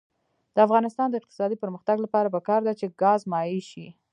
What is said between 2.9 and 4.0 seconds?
ګاز مایع شي.